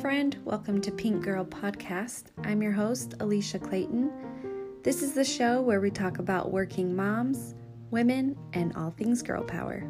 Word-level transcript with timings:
friend. 0.00 0.38
Welcome 0.44 0.80
to 0.82 0.92
Pink 0.92 1.24
Girl 1.24 1.44
Podcast. 1.44 2.26
I'm 2.44 2.62
your 2.62 2.70
host, 2.70 3.14
Alicia 3.18 3.58
Clayton. 3.58 4.12
This 4.84 5.02
is 5.02 5.12
the 5.12 5.24
show 5.24 5.60
where 5.60 5.80
we 5.80 5.90
talk 5.90 6.20
about 6.20 6.52
working 6.52 6.94
moms, 6.94 7.56
women, 7.90 8.38
and 8.52 8.76
all 8.76 8.92
things 8.92 9.22
girl 9.22 9.42
power. 9.42 9.82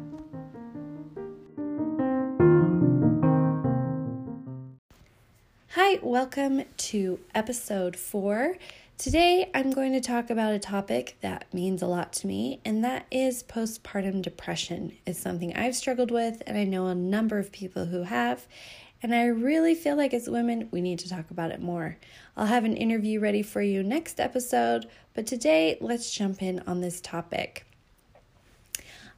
Hi, 5.73 5.99
welcome 6.01 6.63
to 6.75 7.19
episode 7.35 7.95
four. 7.95 8.57
Today, 8.97 9.51
I'm 9.53 9.69
going 9.69 9.93
to 9.93 10.01
talk 10.01 10.31
about 10.31 10.53
a 10.53 10.59
topic 10.59 11.17
that 11.21 11.45
means 11.53 11.83
a 11.83 11.87
lot 11.87 12.13
to 12.13 12.27
me, 12.27 12.61
and 12.65 12.83
that 12.83 13.05
is 13.11 13.43
postpartum 13.43 14.23
depression. 14.23 14.97
It's 15.05 15.19
something 15.19 15.55
I've 15.55 15.75
struggled 15.75 16.09
with, 16.09 16.41
and 16.47 16.57
I 16.57 16.63
know 16.63 16.87
a 16.87 16.95
number 16.95 17.37
of 17.37 17.51
people 17.51 17.85
who 17.85 18.03
have. 18.03 18.47
And 19.01 19.15
I 19.15 19.25
really 19.27 19.75
feel 19.75 19.95
like 19.95 20.13
as 20.13 20.29
women, 20.29 20.67
we 20.71 20.81
need 20.81 20.99
to 20.99 21.09
talk 21.09 21.31
about 21.31 21.51
it 21.51 21.61
more. 21.61 21.97
I'll 22.35 22.47
have 22.47 22.65
an 22.65 22.75
interview 22.75 23.19
ready 23.19 23.41
for 23.41 23.61
you 23.61 23.81
next 23.81 24.19
episode, 24.19 24.87
but 25.13 25.25
today, 25.25 25.77
let's 25.79 26.11
jump 26.11 26.41
in 26.41 26.61
on 26.67 26.81
this 26.81 26.99
topic. 26.99 27.65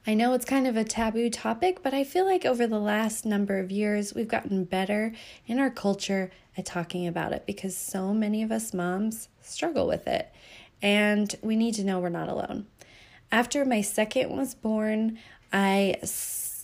I 0.05 0.15
know 0.15 0.33
it's 0.33 0.45
kind 0.45 0.65
of 0.65 0.77
a 0.77 0.83
taboo 0.83 1.29
topic, 1.29 1.83
but 1.83 1.93
I 1.93 2.03
feel 2.03 2.25
like 2.25 2.43
over 2.43 2.65
the 2.65 2.79
last 2.79 3.23
number 3.23 3.59
of 3.59 3.71
years, 3.71 4.15
we've 4.15 4.27
gotten 4.27 4.63
better 4.63 5.13
in 5.45 5.59
our 5.59 5.69
culture 5.69 6.31
at 6.57 6.65
talking 6.65 7.05
about 7.05 7.33
it 7.33 7.45
because 7.45 7.77
so 7.77 8.13
many 8.13 8.41
of 8.41 8.51
us 8.51 8.73
moms 8.73 9.29
struggle 9.41 9.87
with 9.87 10.07
it. 10.07 10.33
And 10.81 11.33
we 11.43 11.55
need 11.55 11.75
to 11.75 11.83
know 11.83 11.99
we're 11.99 12.09
not 12.09 12.29
alone. 12.29 12.65
After 13.31 13.63
my 13.63 13.81
second 13.81 14.35
was 14.35 14.55
born, 14.55 15.19
I 15.53 15.95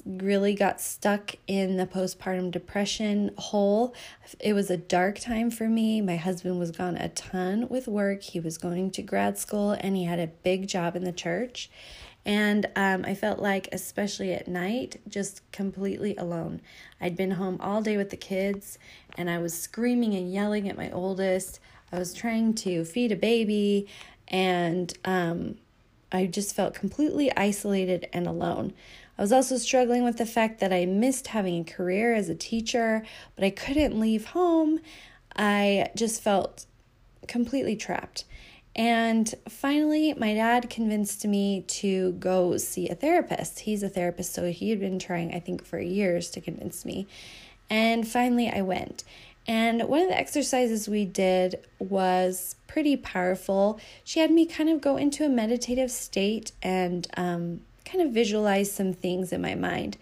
really 0.08 0.54
got 0.54 0.80
stuck 0.80 1.36
in 1.48 1.78
the 1.78 1.86
postpartum 1.86 2.52
depression 2.52 3.32
hole. 3.38 3.94
It 4.40 4.54
was 4.54 4.70
a 4.70 4.78
dark 4.78 5.20
time 5.20 5.52
for 5.52 5.68
me. 5.68 6.02
My 6.02 6.16
husband 6.16 6.60
was 6.60 6.72
gone 6.72 6.96
a 6.96 7.10
ton 7.10 7.68
with 7.70 7.88
work, 7.88 8.24
he 8.24 8.40
was 8.40 8.58
going 8.58 8.92
to 8.92 9.02
grad 9.02 9.38
school, 9.38 9.72
and 9.72 9.96
he 9.96 10.06
had 10.06 10.20
a 10.20 10.28
big 10.28 10.68
job 10.68 10.96
in 10.96 11.04
the 11.04 11.12
church. 11.12 11.70
And 12.26 12.66
um, 12.76 13.06
I 13.06 13.16
felt 13.16 13.40
like, 13.40 13.70
especially 13.72 14.34
at 14.34 14.48
night, 14.48 15.00
just 15.08 15.50
completely 15.52 16.16
alone. 16.18 16.62
I'd 17.00 17.16
been 17.16 17.32
home 17.32 17.58
all 17.62 17.82
day 17.82 17.96
with 17.96 18.10
the 18.10 18.18
kids, 18.18 18.78
and 19.18 19.30
I 19.30 19.38
was 19.38 19.58
screaming 19.58 20.14
and 20.14 20.32
yelling 20.32 20.68
at 20.68 20.76
my 20.76 20.92
oldest. 20.92 21.60
I 21.92 22.00
was 22.00 22.14
trying 22.14 22.54
to 22.56 22.84
feed 22.84 23.14
a 23.14 23.16
baby, 23.16 23.88
and 24.28 24.94
um, 25.06 25.56
I 26.12 26.26
just 26.26 26.54
felt 26.54 26.74
completely 26.74 27.36
isolated 27.36 28.10
and 28.12 28.28
alone. 28.28 28.74
I 29.18 29.22
was 29.22 29.32
also 29.32 29.58
struggling 29.58 30.04
with 30.04 30.18
the 30.18 30.26
fact 30.26 30.60
that 30.60 30.72
I 30.72 30.86
missed 30.86 31.28
having 31.28 31.62
a 31.62 31.64
career 31.64 32.14
as 32.14 32.30
a 32.30 32.36
teacher, 32.36 33.04
but 33.36 33.44
I 33.44 33.50
couldn't 33.50 34.00
leave 34.00 34.28
home. 34.28 34.80
I 35.36 35.90
just 35.96 36.22
felt 36.22 36.66
completely 37.28 37.76
trapped. 37.76 38.26
And 38.76 39.34
finally, 39.50 40.14
my 40.14 40.36
dad 40.36 40.70
convinced 40.70 41.26
me 41.26 41.64
to 41.68 42.12
go 42.14 42.58
see 42.58 42.88
a 42.90 42.96
therapist. 42.96 43.62
He's 43.62 43.82
a 43.82 43.90
therapist, 43.90 44.34
so 44.34 44.52
he 44.52 44.70
had 44.70 44.80
been 44.80 45.00
trying, 45.00 45.34
I 45.34 45.40
think, 45.40 45.66
for 45.66 45.80
years 45.80 46.30
to 46.32 46.42
convince 46.42 46.86
me. 46.86 47.08
And 47.72 48.08
finally, 48.08 48.50
I 48.50 48.62
went. 48.62 49.04
And 49.48 49.84
one 49.84 50.02
of 50.02 50.10
the 50.10 50.18
exercises 50.18 50.88
we 50.88 51.06
did 51.06 51.66
was 51.80 52.56
pretty 52.68 52.98
powerful. 52.98 53.80
She 54.04 54.20
had 54.20 54.30
me 54.30 54.46
kind 54.46 54.70
of 54.70 54.82
go 54.82 54.98
into 54.98 55.26
a 55.26 55.30
meditative 55.30 55.90
state 55.90 56.52
and 56.62 57.08
um, 57.18 57.62
kind 57.88 58.06
of 58.06 58.14
visualize 58.14 58.72
some 58.72 58.94
things 58.94 59.32
in 59.32 59.42
my 59.42 59.56
mind. 59.56 59.98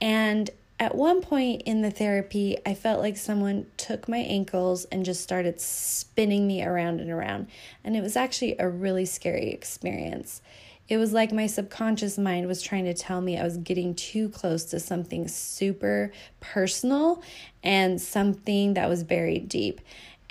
And 0.00 0.50
at 0.78 0.94
one 0.94 1.22
point 1.22 1.62
in 1.62 1.82
the 1.82 1.90
therapy, 1.90 2.56
I 2.66 2.74
felt 2.74 3.00
like 3.00 3.16
someone 3.16 3.66
took 3.76 4.08
my 4.08 4.18
ankles 4.18 4.84
and 4.86 5.04
just 5.04 5.22
started 5.22 5.60
spinning 5.60 6.46
me 6.46 6.64
around 6.64 7.00
and 7.00 7.10
around. 7.10 7.46
And 7.84 7.96
it 7.96 8.02
was 8.02 8.16
actually 8.16 8.56
a 8.58 8.68
really 8.68 9.04
scary 9.04 9.50
experience. 9.50 10.42
It 10.88 10.96
was 10.96 11.12
like 11.12 11.32
my 11.32 11.46
subconscious 11.46 12.18
mind 12.18 12.48
was 12.48 12.60
trying 12.60 12.84
to 12.86 12.94
tell 12.94 13.20
me 13.20 13.38
I 13.38 13.44
was 13.44 13.56
getting 13.56 13.94
too 13.94 14.28
close 14.28 14.64
to 14.66 14.80
something 14.80 15.28
super 15.28 16.12
personal 16.40 17.22
and 17.62 18.00
something 18.00 18.74
that 18.74 18.88
was 18.88 19.04
buried 19.04 19.48
deep 19.48 19.80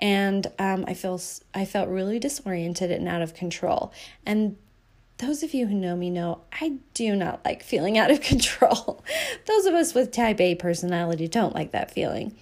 and 0.01 0.47
um, 0.57 0.83
I 0.87 0.95
feel 0.95 1.21
I 1.53 1.65
felt 1.65 1.87
really 1.87 2.17
disoriented 2.17 2.89
and 2.89 3.07
out 3.07 3.21
of 3.21 3.35
control. 3.35 3.93
And 4.25 4.57
those 5.21 5.43
of 5.43 5.53
you 5.53 5.67
who 5.67 5.75
know 5.75 5.95
me 5.95 6.09
know 6.09 6.41
I 6.51 6.79
do 6.93 7.15
not 7.15 7.45
like 7.45 7.63
feeling 7.63 7.97
out 7.97 8.11
of 8.11 8.21
control. 8.21 9.03
those 9.45 9.65
of 9.65 9.73
us 9.73 9.93
with 9.93 10.11
type 10.11 10.41
A 10.41 10.55
personality 10.55 11.27
don't 11.27 11.55
like 11.55 11.71
that 11.71 11.91
feeling. 11.91 12.35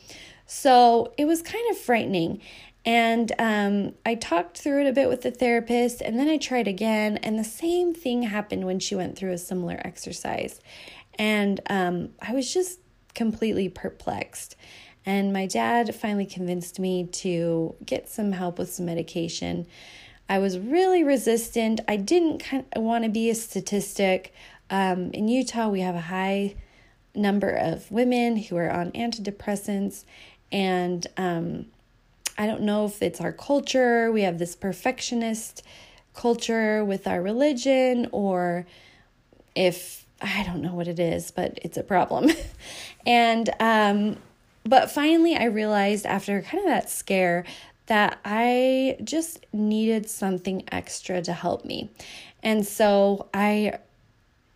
So 0.48 1.14
it 1.18 1.26
was 1.26 1.42
kind 1.44 1.70
of 1.70 1.78
frightening. 1.78 2.42
And 2.86 3.32
um, 3.38 3.94
I 4.06 4.16
talked 4.16 4.58
through 4.58 4.82
it 4.82 4.90
a 4.90 4.94
bit 4.94 5.10
with 5.10 5.22
the 5.22 5.32
therapist, 5.32 6.02
and 6.02 6.18
then 6.18 6.30
I 6.30 6.38
tried 6.38 6.68
again, 6.68 7.18
and 7.18 7.38
the 7.38 7.44
same 7.44 7.94
thing 7.94 8.24
happened 8.24 8.66
when 8.66 8.80
she 8.80 8.96
went 8.96 9.18
through 9.18 9.34
a 9.34 9.38
similar 9.38 9.80
exercise. 9.84 10.60
And 11.20 11.60
um, 11.70 12.10
I 12.22 12.34
was 12.34 12.52
just 12.52 12.80
completely 13.14 13.68
perplexed. 13.68 14.56
And 15.06 15.34
my 15.34 15.46
dad 15.46 15.94
finally 15.94 16.26
convinced 16.26 16.80
me 16.80 17.06
to 17.06 17.76
get 17.86 18.10
some 18.10 18.32
help 18.32 18.58
with 18.58 18.72
some 18.72 18.86
medication. 18.86 19.68
I 20.30 20.38
was 20.38 20.60
really 20.60 21.04
resistant. 21.04 21.82
I 21.88 21.96
didn't 21.96 22.38
kind 22.38 22.64
of 22.74 22.84
want 22.84 23.04
to 23.04 23.10
be 23.10 23.32
a 23.32 23.36
statistic. 23.36 24.32
Um, 24.70 25.10
in 25.12 25.28
Utah, 25.28 25.68
we 25.68 25.82
have 25.82 25.96
a 25.96 26.02
high 26.02 26.56
number 27.16 27.50
of 27.50 27.92
women 27.92 28.38
who 28.38 28.56
are 28.56 28.70
on 28.70 28.92
antidepressants, 28.92 30.06
and 30.52 31.08
um, 31.18 31.66
I 32.38 32.46
don't 32.46 32.62
know 32.62 32.86
if 32.86 33.02
it's 33.02 33.20
our 33.20 33.34
culture. 33.34 34.12
We 34.12 34.22
have 34.22 34.38
this 34.38 34.56
perfectionist 34.56 35.64
culture 36.14 36.86
with 36.86 37.08
our 37.08 37.24
religion, 37.24 38.08
or 38.12 38.68
if 39.56 40.06
I 40.22 40.44
don't 40.44 40.62
know 40.62 40.76
what 40.76 40.88
it 40.88 41.00
is, 41.00 41.32
but 41.32 41.58
it's 41.64 41.78
a 41.78 41.84
problem. 41.84 42.30
and 43.06 43.50
um, 43.60 44.18
but 44.64 44.92
finally, 44.92 45.36
I 45.36 45.46
realized 45.46 46.06
after 46.06 46.42
kind 46.44 46.64
of 46.64 46.70
that 46.70 46.90
scare 46.90 47.46
that 47.90 48.20
I 48.24 48.98
just 49.04 49.46
needed 49.52 50.10
something 50.10 50.64
extra 50.72 51.22
to 51.24 51.34
help 51.34 51.66
me. 51.66 51.90
And 52.42 52.66
so 52.66 53.28
I 53.34 53.80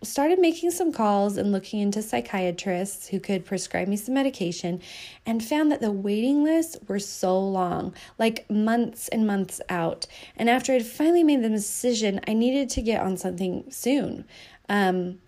started 0.04 0.38
making 0.38 0.70
some 0.70 0.92
calls 0.92 1.38
and 1.38 1.52
looking 1.52 1.80
into 1.80 2.02
psychiatrists 2.02 3.08
who 3.08 3.20
could 3.20 3.46
prescribe 3.46 3.88
me 3.88 3.96
some 3.96 4.14
medication 4.14 4.82
and 5.26 5.44
found 5.44 5.72
that 5.72 5.82
the 5.82 5.92
waiting 5.92 6.44
lists 6.44 6.78
were 6.88 7.00
so 7.00 7.40
long, 7.40 7.94
like 8.20 8.50
months 8.50 9.08
and 9.08 9.26
months 9.26 9.62
out. 9.70 10.06
And 10.36 10.50
after 10.50 10.74
I'd 10.74 10.86
finally 10.86 11.24
made 11.24 11.42
the 11.42 11.50
decision, 11.50 12.20
I 12.28 12.34
needed 12.34 12.70
to 12.72 12.82
get 12.82 13.02
on 13.02 13.18
something 13.18 13.66
soon, 13.70 14.26
um, 14.70 15.20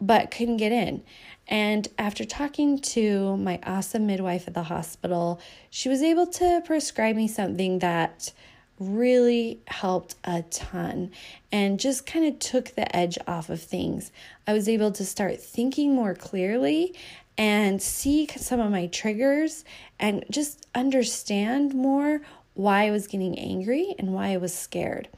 but 0.00 0.30
couldn't 0.30 0.58
get 0.58 0.72
in. 0.72 1.02
And 1.48 1.88
after 1.98 2.24
talking 2.24 2.78
to 2.80 3.36
my 3.36 3.60
awesome 3.64 4.06
midwife 4.06 4.48
at 4.48 4.54
the 4.54 4.64
hospital, 4.64 5.40
she 5.70 5.88
was 5.88 6.02
able 6.02 6.26
to 6.26 6.62
prescribe 6.64 7.16
me 7.16 7.28
something 7.28 7.78
that 7.78 8.32
really 8.78 9.60
helped 9.68 10.16
a 10.24 10.42
ton 10.42 11.10
and 11.50 11.80
just 11.80 12.04
kind 12.04 12.26
of 12.26 12.38
took 12.38 12.74
the 12.74 12.94
edge 12.94 13.16
off 13.26 13.48
of 13.48 13.62
things. 13.62 14.10
I 14.46 14.52
was 14.52 14.68
able 14.68 14.92
to 14.92 15.04
start 15.04 15.40
thinking 15.40 15.94
more 15.94 16.14
clearly 16.14 16.94
and 17.38 17.80
see 17.80 18.28
some 18.36 18.60
of 18.60 18.70
my 18.70 18.86
triggers 18.86 19.64
and 19.98 20.24
just 20.30 20.66
understand 20.74 21.74
more 21.74 22.20
why 22.54 22.86
I 22.86 22.90
was 22.90 23.06
getting 23.06 23.38
angry 23.38 23.94
and 23.98 24.14
why 24.14 24.28
I 24.28 24.38
was 24.38 24.54
scared. 24.54 25.08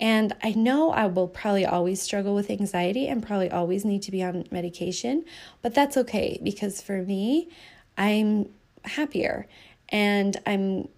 And 0.00 0.34
I 0.42 0.52
know 0.52 0.90
I 0.90 1.06
will 1.06 1.28
probably 1.28 1.66
always 1.66 2.00
struggle 2.00 2.34
with 2.34 2.50
anxiety 2.50 3.06
and 3.06 3.22
probably 3.22 3.50
always 3.50 3.84
need 3.84 4.02
to 4.02 4.10
be 4.10 4.22
on 4.22 4.46
medication, 4.50 5.26
but 5.60 5.74
that's 5.74 5.96
okay 5.98 6.40
because 6.42 6.80
for 6.80 7.02
me, 7.02 7.50
I'm 7.98 8.48
happier 8.84 9.46
and 9.90 10.38
I'm 10.46 10.88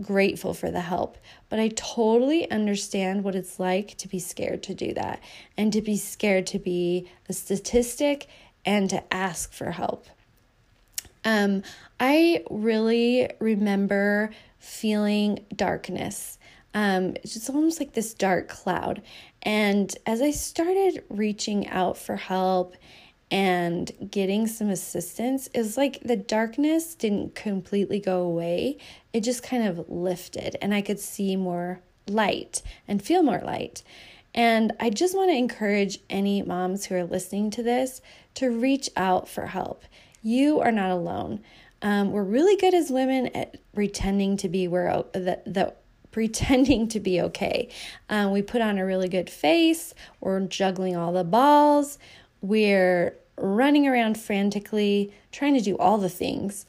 grateful 0.00 0.54
for 0.54 0.70
the 0.70 0.80
help. 0.80 1.18
But 1.48 1.58
I 1.58 1.68
totally 1.74 2.48
understand 2.52 3.24
what 3.24 3.34
it's 3.34 3.58
like 3.58 3.96
to 3.98 4.06
be 4.06 4.20
scared 4.20 4.62
to 4.64 4.74
do 4.74 4.94
that 4.94 5.20
and 5.56 5.72
to 5.72 5.82
be 5.82 5.96
scared 5.96 6.46
to 6.48 6.60
be 6.60 7.08
a 7.28 7.32
statistic 7.32 8.28
and 8.64 8.88
to 8.90 9.02
ask 9.12 9.52
for 9.52 9.72
help. 9.72 10.06
Um, 11.24 11.64
I 11.98 12.44
really 12.48 13.28
remember 13.40 14.30
feeling 14.58 15.44
darkness 15.54 16.38
um, 16.74 17.16
it's 17.22 17.34
just 17.34 17.50
almost 17.50 17.78
like 17.78 17.92
this 17.92 18.14
dark 18.14 18.48
cloud. 18.48 19.02
And 19.42 19.94
as 20.06 20.22
I 20.22 20.30
started 20.30 21.04
reaching 21.08 21.68
out 21.68 21.98
for 21.98 22.16
help 22.16 22.74
and 23.30 23.90
getting 24.10 24.46
some 24.46 24.70
assistance, 24.70 25.48
it's 25.54 25.76
like 25.76 26.00
the 26.02 26.16
darkness 26.16 26.94
didn't 26.94 27.34
completely 27.34 27.98
go 27.98 28.22
away. 28.22 28.78
It 29.12 29.20
just 29.20 29.42
kind 29.42 29.66
of 29.66 29.88
lifted, 29.88 30.56
and 30.62 30.74
I 30.74 30.82
could 30.82 31.00
see 31.00 31.36
more 31.36 31.80
light 32.08 32.62
and 32.88 33.02
feel 33.02 33.22
more 33.22 33.40
light. 33.44 33.82
And 34.34 34.72
I 34.80 34.90
just 34.90 35.14
want 35.14 35.30
to 35.30 35.36
encourage 35.36 35.98
any 36.08 36.42
moms 36.42 36.86
who 36.86 36.94
are 36.94 37.04
listening 37.04 37.50
to 37.50 37.62
this 37.62 38.00
to 38.34 38.48
reach 38.48 38.88
out 38.96 39.28
for 39.28 39.46
help. 39.46 39.84
You 40.22 40.60
are 40.60 40.72
not 40.72 40.90
alone. 40.90 41.42
Um, 41.82 42.12
we're 42.12 42.22
really 42.22 42.56
good 42.56 42.74
as 42.74 42.90
women 42.90 43.26
at 43.34 43.56
pretending 43.74 44.36
to 44.38 44.48
be 44.48 44.68
where 44.68 45.04
that 45.12 45.42
that 45.52 45.81
pretending 46.12 46.86
to 46.88 47.00
be 47.00 47.20
okay. 47.20 47.68
Um, 48.08 48.30
we 48.30 48.42
put 48.42 48.60
on 48.60 48.78
a 48.78 48.86
really 48.86 49.08
good 49.08 49.28
face. 49.28 49.94
We're 50.20 50.40
juggling 50.40 50.96
all 50.96 51.12
the 51.12 51.24
balls. 51.24 51.98
We're 52.40 53.16
running 53.36 53.88
around 53.88 54.20
frantically, 54.20 55.12
trying 55.32 55.54
to 55.54 55.60
do 55.60 55.76
all 55.78 55.98
the 55.98 56.08
things. 56.08 56.66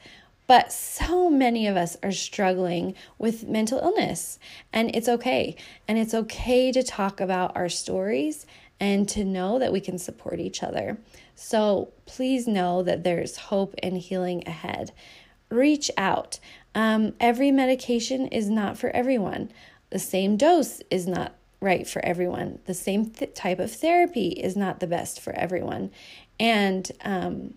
But 0.47 0.73
so 0.73 1.29
many 1.29 1.67
of 1.67 1.77
us 1.77 1.95
are 2.03 2.11
struggling 2.11 2.95
with 3.17 3.47
mental 3.47 3.79
illness, 3.79 4.39
and 4.73 4.93
it's 4.93 5.07
okay. 5.07 5.55
And 5.87 5.97
it's 5.97 6.13
okay 6.13 6.71
to 6.71 6.83
talk 6.83 7.21
about 7.21 7.55
our 7.55 7.69
stories 7.69 8.45
and 8.79 9.07
to 9.09 9.23
know 9.23 9.59
that 9.59 9.71
we 9.71 9.79
can 9.79 9.97
support 9.97 10.39
each 10.39 10.61
other. 10.61 10.97
So 11.35 11.91
please 12.05 12.47
know 12.47 12.83
that 12.83 13.03
there's 13.03 13.37
hope 13.37 13.73
and 13.81 13.97
healing 13.97 14.43
ahead. 14.45 14.91
Reach 15.53 15.91
out. 15.97 16.39
Um, 16.73 17.13
every 17.19 17.51
medication 17.51 18.27
is 18.27 18.49
not 18.49 18.77
for 18.77 18.89
everyone. 18.89 19.51
The 19.91 19.99
same 19.99 20.37
dose 20.37 20.81
is 20.89 21.05
not 21.05 21.35
right 21.61 21.87
for 21.87 22.03
everyone. 22.03 22.59
The 22.65 22.73
same 22.73 23.05
th- 23.05 23.35
type 23.35 23.59
of 23.59 23.71
therapy 23.71 24.29
is 24.29 24.55
not 24.55 24.79
the 24.79 24.87
best 24.87 25.21
for 25.21 25.31
everyone. 25.33 25.91
And 26.39 26.91
um, 27.05 27.53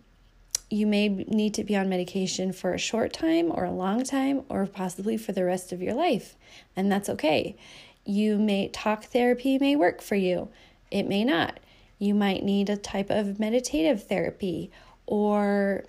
you 0.69 0.87
may 0.87 1.09
need 1.09 1.55
to 1.55 1.65
be 1.65 1.75
on 1.75 1.89
medication 1.89 2.53
for 2.53 2.75
a 2.75 2.79
short 2.79 3.13
time 3.13 3.51
or 3.51 3.65
a 3.65 3.73
long 3.73 4.05
time 4.05 4.43
or 4.49 4.67
possibly 4.67 5.17
for 5.17 5.33
the 5.33 5.45
rest 5.45 5.73
of 5.73 5.81
your 5.81 5.95
life. 5.95 6.37
And 6.77 6.93
that's 6.93 7.09
okay. 7.09 7.57
You 8.05 8.39
may 8.39 8.69
talk 8.69 9.05
therapy 9.05 9.59
may 9.59 9.75
work 9.75 10.03
for 10.03 10.17
you. 10.17 10.51
It 10.91 11.09
may 11.09 11.25
not. 11.25 11.59
You 11.99 12.15
might 12.15 12.45
need 12.45 12.69
a 12.69 12.77
type 12.77 13.11
of 13.11 13.41
meditative 13.41 14.07
therapy 14.07 14.71
or 15.07 15.85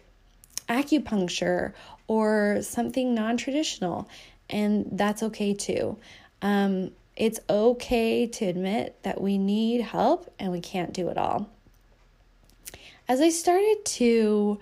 acupuncture 0.69 1.73
or 2.07 2.59
something 2.61 3.13
non 3.13 3.37
traditional, 3.37 4.07
and 4.49 4.87
that's 4.91 5.23
okay 5.23 5.53
too. 5.53 5.97
Um, 6.41 6.91
it's 7.15 7.39
okay 7.49 8.27
to 8.27 8.45
admit 8.45 8.97
that 9.03 9.19
we 9.19 9.37
need 9.37 9.81
help 9.81 10.31
and 10.37 10.51
we 10.51 10.61
can't 10.61 10.93
do 10.93 11.09
it 11.09 11.17
all. 11.17 11.49
As 13.07 13.21
I 13.21 13.29
started 13.29 13.77
to 13.85 14.59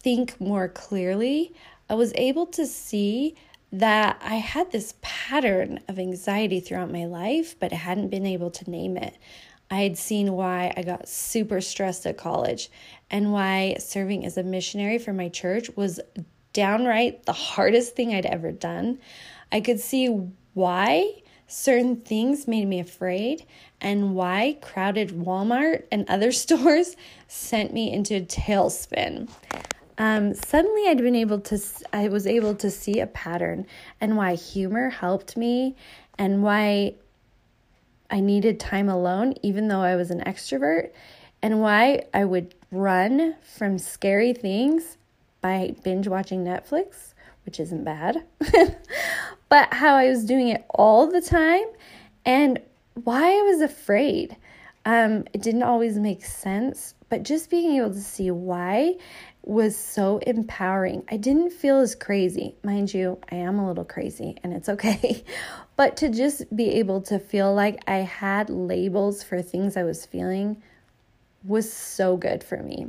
think 0.00 0.40
more 0.40 0.68
clearly, 0.68 1.52
I 1.88 1.94
was 1.94 2.12
able 2.16 2.46
to 2.46 2.66
see 2.66 3.36
that 3.72 4.20
I 4.22 4.36
had 4.36 4.72
this 4.72 4.94
pattern 5.02 5.80
of 5.88 5.98
anxiety 5.98 6.60
throughout 6.60 6.90
my 6.90 7.04
life, 7.04 7.58
but 7.58 7.72
I 7.72 7.76
hadn't 7.76 8.08
been 8.08 8.26
able 8.26 8.50
to 8.52 8.70
name 8.70 8.96
it. 8.96 9.16
I 9.70 9.82
had 9.82 9.98
seen 9.98 10.32
why 10.32 10.72
I 10.76 10.82
got 10.82 11.08
super 11.08 11.60
stressed 11.60 12.06
at 12.06 12.16
college 12.16 12.70
and 13.14 13.30
why 13.30 13.76
serving 13.78 14.26
as 14.26 14.36
a 14.36 14.42
missionary 14.42 14.98
for 14.98 15.12
my 15.12 15.28
church 15.28 15.70
was 15.76 16.00
downright 16.52 17.24
the 17.26 17.32
hardest 17.32 17.94
thing 17.94 18.12
I'd 18.12 18.26
ever 18.26 18.50
done. 18.50 18.98
I 19.52 19.60
could 19.60 19.78
see 19.78 20.08
why 20.54 21.22
certain 21.46 21.94
things 21.94 22.48
made 22.48 22.66
me 22.66 22.80
afraid 22.80 23.46
and 23.80 24.16
why 24.16 24.58
crowded 24.60 25.10
Walmart 25.10 25.84
and 25.92 26.10
other 26.10 26.32
stores 26.42 26.96
sent 27.28 27.72
me 27.72 27.92
into 27.92 28.16
a 28.16 28.20
tailspin. 28.20 29.30
Um, 29.96 30.34
suddenly, 30.34 30.88
I'd 30.88 30.98
been 30.98 31.14
able 31.14 31.38
to, 31.42 31.62
I 31.92 32.08
was 32.08 32.26
able 32.26 32.56
to 32.56 32.68
see 32.68 32.98
a 32.98 33.06
pattern 33.06 33.64
and 34.00 34.16
why 34.16 34.34
humor 34.34 34.90
helped 34.90 35.36
me 35.36 35.76
and 36.18 36.42
why 36.42 36.94
I 38.10 38.18
needed 38.18 38.58
time 38.58 38.88
alone, 38.88 39.34
even 39.42 39.68
though 39.68 39.82
I 39.82 39.94
was 39.94 40.10
an 40.10 40.22
extrovert, 40.22 40.90
and 41.44 41.60
why 41.60 42.02
I 42.14 42.24
would 42.24 42.54
run 42.72 43.34
from 43.42 43.76
scary 43.76 44.32
things 44.32 44.96
by 45.42 45.76
binge 45.84 46.08
watching 46.08 46.42
Netflix, 46.42 47.12
which 47.44 47.60
isn't 47.60 47.84
bad, 47.84 48.24
but 49.50 49.74
how 49.74 49.94
I 49.94 50.08
was 50.08 50.24
doing 50.24 50.48
it 50.48 50.64
all 50.70 51.06
the 51.06 51.20
time 51.20 51.66
and 52.24 52.62
why 52.94 53.38
I 53.38 53.42
was 53.42 53.60
afraid. 53.60 54.38
Um, 54.86 55.26
it 55.34 55.42
didn't 55.42 55.64
always 55.64 55.98
make 55.98 56.24
sense, 56.24 56.94
but 57.10 57.24
just 57.24 57.50
being 57.50 57.76
able 57.76 57.92
to 57.92 58.00
see 58.00 58.30
why 58.30 58.94
was 59.42 59.76
so 59.76 60.20
empowering. 60.26 61.04
I 61.10 61.18
didn't 61.18 61.50
feel 61.50 61.80
as 61.80 61.94
crazy. 61.94 62.54
Mind 62.62 62.94
you, 62.94 63.18
I 63.30 63.34
am 63.34 63.58
a 63.58 63.68
little 63.68 63.84
crazy 63.84 64.38
and 64.42 64.54
it's 64.54 64.70
okay. 64.70 65.22
but 65.76 65.98
to 65.98 66.08
just 66.08 66.56
be 66.56 66.70
able 66.70 67.02
to 67.02 67.18
feel 67.18 67.52
like 67.52 67.84
I 67.86 67.96
had 67.96 68.48
labels 68.48 69.22
for 69.22 69.42
things 69.42 69.76
I 69.76 69.82
was 69.82 70.06
feeling 70.06 70.62
was 71.44 71.72
so 71.72 72.16
good 72.16 72.42
for 72.42 72.56
me. 72.58 72.88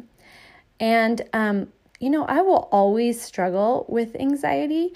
And, 0.80 1.22
um, 1.34 1.72
you 2.00 2.10
know, 2.10 2.25
I 2.25 2.42
will 2.42 2.68
always 2.72 3.22
struggle 3.22 3.86
with 3.88 4.16
anxiety, 4.16 4.94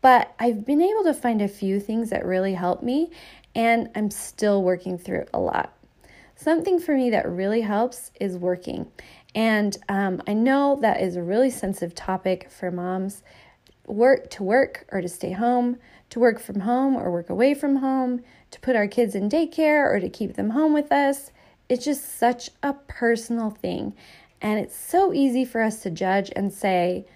but 0.00 0.32
I've 0.38 0.64
been 0.64 0.82
able 0.82 1.04
to 1.04 1.14
find 1.14 1.42
a 1.42 1.48
few 1.48 1.80
things 1.80 2.10
that 2.10 2.24
really 2.24 2.54
help 2.54 2.82
me, 2.82 3.10
and 3.54 3.88
I'm 3.94 4.10
still 4.10 4.62
working 4.62 4.98
through 4.98 5.26
a 5.34 5.40
lot. 5.40 5.74
Something 6.36 6.78
for 6.78 6.94
me 6.94 7.10
that 7.10 7.28
really 7.28 7.62
helps 7.62 8.12
is 8.20 8.36
working. 8.36 8.86
And 9.34 9.76
um, 9.88 10.22
I 10.26 10.34
know 10.34 10.78
that 10.80 11.00
is 11.00 11.16
a 11.16 11.22
really 11.22 11.50
sensitive 11.50 11.94
topic 11.94 12.48
for 12.50 12.70
moms 12.70 13.22
work 13.86 14.30
to 14.30 14.42
work 14.42 14.86
or 14.92 15.00
to 15.00 15.08
stay 15.08 15.32
home, 15.32 15.78
to 16.10 16.20
work 16.20 16.38
from 16.38 16.60
home 16.60 16.94
or 16.94 17.10
work 17.10 17.30
away 17.30 17.54
from 17.54 17.76
home, 17.76 18.20
to 18.50 18.60
put 18.60 18.76
our 18.76 18.86
kids 18.86 19.14
in 19.14 19.28
daycare 19.28 19.92
or 19.92 19.98
to 19.98 20.08
keep 20.08 20.34
them 20.34 20.50
home 20.50 20.72
with 20.72 20.92
us. 20.92 21.32
It's 21.68 21.84
just 21.84 22.18
such 22.18 22.50
a 22.62 22.72
personal 22.72 23.50
thing. 23.50 23.94
And 24.40 24.58
it's 24.58 24.76
so 24.76 25.12
easy 25.12 25.44
for 25.44 25.62
us 25.62 25.82
to 25.82 25.90
judge 25.90 26.30
and 26.34 26.52
say, 26.52 27.06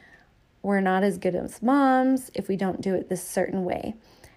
we're 0.62 0.81
not 0.81 1.02
as 1.02 1.19
good 1.19 1.34
as 1.34 1.62
moms 1.62 2.31
if 2.34 2.49
we 2.49 2.56
don't 2.56 2.81
do 2.81 2.94
it 2.94 3.08
this 3.08 3.26
certain 3.26 3.64
way. 3.64 3.94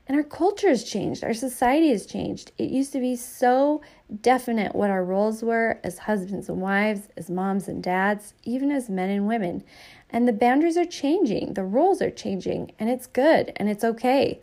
And 0.08 0.16
our 0.16 0.24
culture 0.24 0.70
has 0.70 0.84
changed, 0.84 1.24
our 1.24 1.34
society 1.34 1.90
has 1.90 2.06
changed. 2.06 2.52
It 2.60 2.70
used 2.70 2.92
to 2.94 3.00
be 3.00 3.16
so 3.16 3.82
definite 4.22 4.76
what 4.76 4.92
our 4.92 5.04
roles 5.04 5.42
were 5.42 5.80
as 5.84 5.98
husbands 5.98 6.48
and 6.48 6.62
wives, 6.62 7.10
as 7.18 7.30
moms 7.30 7.68
and 7.68 7.82
dads, 7.82 8.36
even 8.44 8.72
as 8.72 8.88
men 8.88 9.10
and 9.10 9.28
women. 9.28 9.64
And 10.12 10.28
the 10.28 10.34
boundaries 10.34 10.78
are 10.78 10.86
changing, 10.86 11.56
the 11.56 11.64
roles 11.64 12.04
are 12.04 12.12
changing, 12.12 12.72
and 12.78 12.88
it's 12.90 13.08
good 13.08 13.52
and 13.56 13.68
it's 13.68 13.84
okay. 13.84 14.42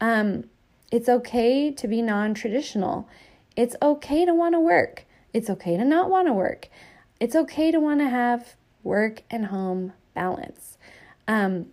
Um, 0.00 0.44
it's 0.90 1.08
okay 1.08 1.70
to 1.70 1.88
be 1.88 2.00
non 2.00 2.32
traditional. 2.32 3.06
It's 3.56 3.76
okay 3.80 4.24
to 4.24 4.34
want 4.34 4.54
to 4.54 4.60
work. 4.60 5.04
It's 5.32 5.50
okay 5.50 5.76
to 5.76 5.84
not 5.84 6.10
want 6.10 6.28
to 6.28 6.32
work. 6.32 6.68
It's 7.20 7.36
okay 7.36 7.70
to 7.70 7.80
want 7.80 8.00
to 8.00 8.08
have 8.08 8.56
work 8.82 9.22
and 9.30 9.46
home 9.46 9.92
balance. 10.14 10.78
Um, 11.26 11.66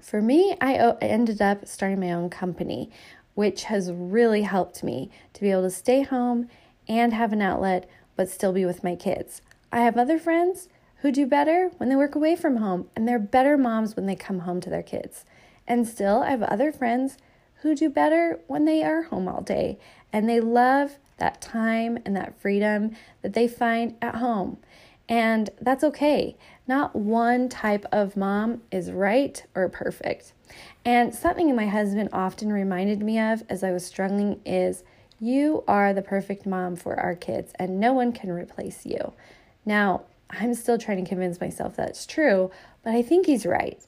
for 0.00 0.20
me, 0.20 0.56
I 0.60 0.94
ended 1.00 1.42
up 1.42 1.66
starting 1.66 2.00
my 2.00 2.12
own 2.12 2.30
company, 2.30 2.90
which 3.34 3.64
has 3.64 3.92
really 3.92 4.42
helped 4.42 4.82
me 4.82 5.10
to 5.34 5.40
be 5.40 5.50
able 5.50 5.62
to 5.62 5.70
stay 5.70 6.02
home 6.02 6.48
and 6.88 7.12
have 7.12 7.32
an 7.32 7.42
outlet, 7.42 7.88
but 8.16 8.28
still 8.28 8.52
be 8.52 8.64
with 8.64 8.82
my 8.82 8.96
kids. 8.96 9.42
I 9.72 9.80
have 9.80 9.96
other 9.96 10.18
friends 10.18 10.68
who 10.96 11.12
do 11.12 11.26
better 11.26 11.70
when 11.78 11.88
they 11.88 11.96
work 11.96 12.14
away 12.14 12.36
from 12.36 12.56
home, 12.56 12.88
and 12.94 13.06
they're 13.06 13.18
better 13.18 13.56
moms 13.56 13.96
when 13.96 14.06
they 14.06 14.16
come 14.16 14.40
home 14.40 14.60
to 14.60 14.70
their 14.70 14.82
kids. 14.82 15.24
And 15.66 15.86
still, 15.86 16.22
I 16.22 16.30
have 16.30 16.42
other 16.42 16.72
friends 16.72 17.16
who 17.62 17.74
do 17.74 17.90
better 17.90 18.40
when 18.46 18.64
they 18.64 18.82
are 18.82 19.02
home 19.02 19.28
all 19.28 19.42
day, 19.42 19.78
and 20.12 20.28
they 20.28 20.40
love 20.40 20.98
that 21.18 21.40
time 21.40 21.98
and 22.04 22.16
that 22.16 22.40
freedom 22.40 22.96
that 23.22 23.34
they 23.34 23.46
find 23.46 23.94
at 24.00 24.16
home. 24.16 24.58
And 25.08 25.50
that's 25.60 25.84
okay. 25.84 26.36
Not 26.66 26.94
one 26.94 27.48
type 27.48 27.84
of 27.90 28.16
mom 28.16 28.62
is 28.70 28.92
right 28.92 29.44
or 29.54 29.68
perfect. 29.68 30.32
And 30.84 31.14
something 31.14 31.54
my 31.54 31.66
husband 31.66 32.10
often 32.12 32.52
reminded 32.52 33.02
me 33.02 33.18
of 33.18 33.42
as 33.48 33.62
I 33.62 33.72
was 33.72 33.84
struggling 33.84 34.40
is 34.46 34.84
you 35.18 35.64
are 35.68 35.92
the 35.92 36.00
perfect 36.00 36.46
mom 36.46 36.76
for 36.76 36.98
our 36.98 37.14
kids, 37.14 37.52
and 37.58 37.78
no 37.78 37.92
one 37.92 38.12
can 38.12 38.30
replace 38.30 38.86
you. 38.86 39.12
Now, 39.66 40.02
I'm 40.30 40.54
still 40.54 40.78
trying 40.78 41.04
to 41.04 41.08
convince 41.08 41.40
myself 41.40 41.76
that's 41.76 42.06
true, 42.06 42.50
but 42.82 42.94
I 42.94 43.02
think 43.02 43.26
he's 43.26 43.44
right. 43.44 43.84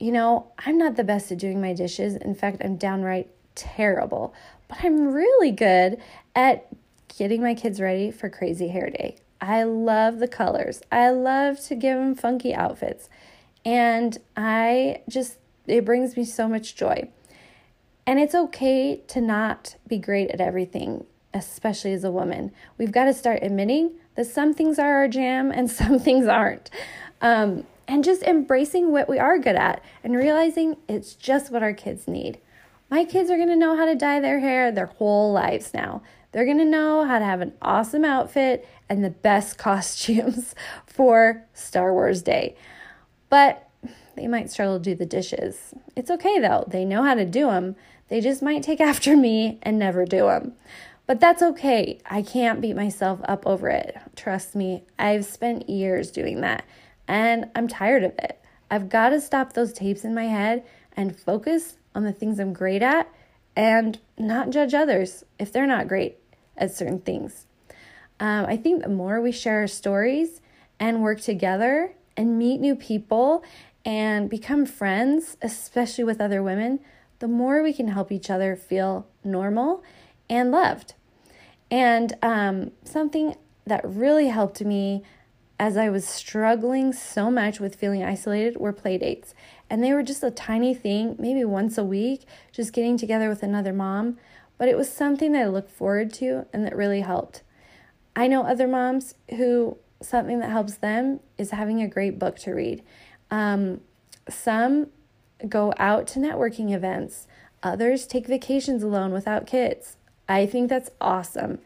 You 0.00 0.12
know, 0.12 0.50
I'm 0.58 0.78
not 0.78 0.96
the 0.96 1.04
best 1.04 1.30
at 1.30 1.38
doing 1.38 1.60
my 1.60 1.74
dishes. 1.74 2.16
In 2.16 2.34
fact, 2.34 2.62
I'm 2.64 2.76
downright 2.76 3.28
terrible, 3.54 4.34
but 4.66 4.78
I'm 4.82 5.12
really 5.12 5.52
good 5.52 5.98
at 6.34 6.66
getting 7.18 7.42
my 7.42 7.54
kids 7.54 7.80
ready 7.80 8.10
for 8.10 8.30
crazy 8.30 8.68
hair 8.68 8.88
day. 8.88 9.18
I 9.42 9.62
love 9.64 10.18
the 10.18 10.28
colors. 10.28 10.80
I 10.90 11.10
love 11.10 11.60
to 11.64 11.74
give 11.74 11.98
them 11.98 12.14
funky 12.14 12.54
outfits. 12.54 13.10
And 13.64 14.16
I 14.36 15.02
just, 15.08 15.36
it 15.66 15.84
brings 15.84 16.16
me 16.16 16.24
so 16.24 16.48
much 16.48 16.76
joy. 16.76 17.10
And 18.06 18.18
it's 18.18 18.34
okay 18.34 19.02
to 19.08 19.20
not 19.20 19.76
be 19.86 19.98
great 19.98 20.30
at 20.30 20.40
everything, 20.40 21.04
especially 21.34 21.92
as 21.92 22.04
a 22.04 22.10
woman. 22.10 22.52
We've 22.78 22.92
got 22.92 23.04
to 23.04 23.14
start 23.14 23.40
admitting 23.42 23.92
that 24.14 24.26
some 24.26 24.54
things 24.54 24.78
are 24.78 24.94
our 24.94 25.08
jam 25.08 25.50
and 25.50 25.70
some 25.70 25.98
things 25.98 26.26
aren't. 26.26 26.70
Um, 27.20 27.66
and 27.90 28.04
just 28.04 28.22
embracing 28.22 28.92
what 28.92 29.08
we 29.08 29.18
are 29.18 29.36
good 29.36 29.56
at 29.56 29.82
and 30.04 30.14
realizing 30.14 30.76
it's 30.88 31.14
just 31.14 31.50
what 31.50 31.64
our 31.64 31.72
kids 31.72 32.06
need. 32.06 32.38
My 32.88 33.04
kids 33.04 33.30
are 33.30 33.36
to 33.36 33.56
know 33.56 33.76
how 33.76 33.84
to 33.84 33.96
dye 33.96 34.20
their 34.20 34.38
hair 34.38 34.70
their 34.70 34.86
whole 34.86 35.32
lives 35.32 35.74
now. 35.74 36.00
They're 36.30 36.46
to 36.58 36.64
know 36.64 37.04
how 37.04 37.18
to 37.18 37.24
have 37.24 37.40
an 37.40 37.52
awesome 37.60 38.04
outfit 38.04 38.66
and 38.88 39.02
the 39.02 39.10
best 39.10 39.58
costumes 39.58 40.54
for 40.86 41.44
Star 41.52 41.92
Wars 41.92 42.22
Day. 42.22 42.54
But 43.28 43.68
they 44.14 44.28
might 44.28 44.52
struggle 44.52 44.78
to 44.78 44.84
do 44.84 44.94
the 44.94 45.04
dishes. 45.04 45.74
It's 45.96 46.12
okay 46.12 46.38
though, 46.38 46.64
they 46.68 46.84
know 46.84 47.02
how 47.02 47.14
to 47.14 47.24
do 47.24 47.46
them. 47.46 47.74
They 48.06 48.20
just 48.20 48.40
might 48.40 48.62
take 48.62 48.80
after 48.80 49.16
me 49.16 49.58
and 49.62 49.80
never 49.80 50.04
do 50.04 50.26
them. 50.26 50.52
But 51.06 51.18
that's 51.18 51.42
okay. 51.42 51.98
I 52.08 52.22
can't 52.22 52.60
beat 52.60 52.76
myself 52.76 53.18
up 53.24 53.44
over 53.48 53.68
it. 53.68 53.98
Trust 54.14 54.54
me, 54.54 54.84
I've 54.96 55.24
spent 55.24 55.68
years 55.68 56.12
doing 56.12 56.40
that 56.42 56.64
and 57.10 57.50
I'm 57.56 57.66
tired 57.66 58.04
of 58.04 58.12
it. 58.18 58.40
I've 58.70 58.88
got 58.88 59.08
to 59.08 59.20
stop 59.20 59.52
those 59.52 59.72
tapes 59.72 60.04
in 60.04 60.14
my 60.14 60.26
head 60.26 60.64
and 60.96 61.18
focus 61.18 61.76
on 61.92 62.04
the 62.04 62.12
things 62.12 62.38
I'm 62.38 62.52
great 62.52 62.82
at 62.82 63.12
and 63.56 63.98
not 64.16 64.50
judge 64.50 64.74
others 64.74 65.24
if 65.36 65.52
they're 65.52 65.66
not 65.66 65.88
great 65.88 66.18
at 66.56 66.72
certain 66.72 67.00
things. 67.00 67.46
Um, 68.20 68.46
I 68.46 68.56
think 68.56 68.82
the 68.82 68.88
more 68.88 69.20
we 69.20 69.32
share 69.32 69.58
our 69.58 69.66
stories 69.66 70.40
and 70.78 71.02
work 71.02 71.20
together 71.20 71.94
and 72.16 72.38
meet 72.38 72.60
new 72.60 72.76
people 72.76 73.42
and 73.84 74.30
become 74.30 74.64
friends, 74.64 75.36
especially 75.42 76.04
with 76.04 76.20
other 76.20 76.44
women, 76.44 76.78
the 77.18 77.26
more 77.26 77.60
we 77.60 77.72
can 77.72 77.88
help 77.88 78.12
each 78.12 78.30
other 78.30 78.54
feel 78.54 79.08
normal 79.24 79.82
and 80.28 80.52
loved. 80.52 80.94
And 81.72 82.12
um, 82.22 82.70
something 82.84 83.34
that 83.66 83.80
really 83.84 84.28
helped 84.28 84.60
me 84.60 85.02
as 85.60 85.76
I 85.76 85.90
was 85.90 86.08
struggling 86.08 86.90
so 86.94 87.30
much 87.30 87.60
with 87.60 87.74
feeling 87.74 88.02
isolated 88.02 88.56
were 88.56 88.72
play 88.72 88.96
dates. 88.96 89.34
And 89.68 89.84
they 89.84 89.92
were 89.92 90.02
just 90.02 90.22
a 90.22 90.30
tiny 90.30 90.72
thing, 90.72 91.16
maybe 91.18 91.44
once 91.44 91.76
a 91.76 91.84
week, 91.84 92.24
just 92.50 92.72
getting 92.72 92.96
together 92.96 93.28
with 93.28 93.42
another 93.42 93.74
mom. 93.74 94.16
But 94.56 94.68
it 94.68 94.78
was 94.78 94.90
something 94.90 95.32
that 95.32 95.42
I 95.42 95.48
looked 95.48 95.70
forward 95.70 96.14
to 96.14 96.46
and 96.54 96.64
that 96.64 96.74
really 96.74 97.02
helped. 97.02 97.42
I 98.16 98.26
know 98.26 98.44
other 98.44 98.66
moms 98.66 99.16
who 99.36 99.76
something 100.00 100.40
that 100.40 100.48
helps 100.48 100.76
them 100.76 101.20
is 101.36 101.50
having 101.50 101.82
a 101.82 101.88
great 101.88 102.18
book 102.18 102.38
to 102.38 102.52
read. 102.52 102.82
Um, 103.30 103.82
some 104.30 104.86
go 105.46 105.74
out 105.76 106.06
to 106.08 106.20
networking 106.20 106.72
events, 106.72 107.26
others 107.62 108.06
take 108.06 108.26
vacations 108.26 108.82
alone 108.82 109.12
without 109.12 109.46
kids. 109.46 109.98
I 110.26 110.46
think 110.46 110.70
that's 110.70 110.90
awesome. 111.02 111.58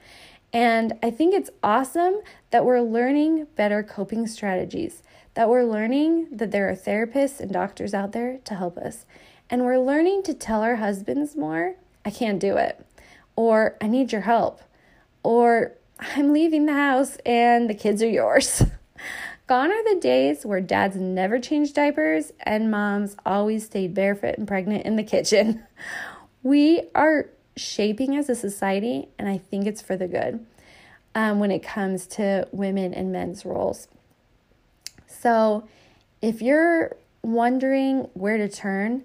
And 0.55 0.93
I 1.03 1.11
think 1.11 1.35
it's 1.35 1.51
awesome 1.65 2.21
that 2.53 2.65
we're 2.65 2.81
learning 2.81 3.49
better 3.57 3.83
coping 3.83 4.29
strategies, 4.29 5.03
that 5.35 5.49
we're 5.51 5.65
learning 5.65 6.29
that 6.31 6.53
there 6.53 6.71
are 6.71 6.77
therapists 6.77 7.41
and 7.41 7.53
doctors 7.53 7.93
out 7.93 8.13
there 8.13 8.39
to 8.45 8.55
help 8.55 8.79
us. 8.79 9.05
And 9.51 9.65
we're 9.65 9.81
learning 9.81 10.23
to 10.23 10.33
tell 10.33 10.63
our 10.63 10.77
husbands 10.77 11.35
more, 11.35 11.75
I 12.05 12.11
can't 12.11 12.39
do 12.39 12.57
it, 12.57 12.87
or 13.35 13.77
I 13.81 13.89
need 13.89 14.13
your 14.13 14.21
help, 14.21 14.61
or 15.25 15.73
I'm 15.99 16.33
leaving 16.33 16.67
the 16.67 16.73
house 16.73 17.19
and 17.27 17.69
the 17.69 17.75
kids 17.75 18.01
are 18.01 18.09
yours. 18.09 18.63
Gone 19.49 19.73
are 19.73 19.95
the 19.95 20.01
days 20.01 20.47
where 20.47 20.61
dads 20.61 20.97
never 20.97 21.41
changed 21.41 21.75
diapers 21.75 22.33
and 22.41 22.71
moms 22.71 23.17
always 23.27 23.67
stayed 23.67 23.93
barefoot 23.93 24.39
and 24.39 24.47
pregnant 24.47 24.87
in 24.87 24.95
the 24.95 25.03
kitchen. 25.03 25.65
We 26.45 26.83
are 26.95 27.31
shaping 27.57 28.17
as 28.17 28.29
a 28.29 28.35
society, 28.35 29.09
and 29.19 29.29
I 29.29 29.39
think 29.39 29.67
it's 29.67 29.83
for 29.83 29.97
the 29.97 30.09
good 30.09 30.45
um, 31.15 31.39
when 31.39 31.51
it 31.51 31.63
comes 31.63 32.07
to 32.09 32.49
women 32.53 32.93
and 32.93 33.13
men's 33.13 33.45
roles. 33.45 33.89
So, 35.07 35.69
if 36.21 36.43
you're 36.43 36.97
wondering 37.23 38.09
where 38.15 38.37
to 38.37 38.49
turn, 38.49 39.05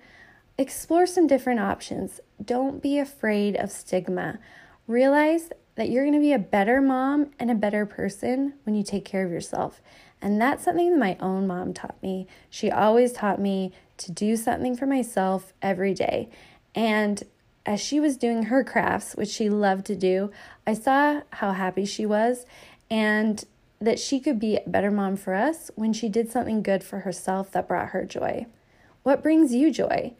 explore 0.58 1.06
some 1.06 1.27
different 1.27 1.60
options. 1.60 2.20
Don't 2.44 2.82
be 2.82 3.00
afraid 3.00 3.56
of 3.56 3.72
stigma. 3.72 4.39
Realize 4.88 5.50
that 5.75 5.89
you're 5.89 6.03
going 6.03 6.13
to 6.13 6.20
be 6.20 6.34
a 6.34 6.39
better 6.39 6.82
mom 6.82 7.32
and 7.39 7.50
a 7.50 7.56
better 7.56 7.86
person 7.86 8.53
when 8.63 8.75
you 8.75 8.84
take 8.84 9.06
care 9.06 9.25
of 9.25 9.32
yourself. 9.32 9.82
And 10.22 10.41
that's 10.41 10.65
something 10.65 11.00
my 11.00 11.15
own 11.22 11.48
mom 11.48 11.74
taught 11.74 12.01
me. 12.03 12.27
She 12.50 12.70
always 12.70 13.13
taught 13.13 13.39
me 13.39 13.72
to 13.98 14.12
do 14.12 14.36
something 14.36 14.75
for 14.75 14.86
myself 14.86 15.53
every 15.62 15.94
day. 15.94 16.29
And 16.75 17.24
as 17.69 17.79
she 17.79 17.99
was 17.99 18.17
doing 18.17 18.45
her 18.45 18.63
crafts, 18.63 19.13
which 19.13 19.29
she 19.29 19.47
loved 19.47 19.85
to 19.85 19.95
do, 19.95 20.31
I 20.65 20.73
saw 20.73 21.21
how 21.33 21.51
happy 21.51 21.85
she 21.85 22.03
was 22.03 22.47
and 22.89 23.45
that 23.79 23.99
she 23.99 24.19
could 24.19 24.39
be 24.39 24.57
a 24.57 24.67
better 24.67 24.89
mom 24.89 25.15
for 25.15 25.35
us 25.35 25.69
when 25.75 25.93
she 25.93 26.09
did 26.09 26.31
something 26.31 26.63
good 26.63 26.83
for 26.83 27.01
herself 27.01 27.51
that 27.51 27.67
brought 27.67 27.89
her 27.89 28.05
joy. 28.05 28.47
What 29.03 29.21
brings 29.21 29.53
you 29.53 29.71
joy? 29.71 30.13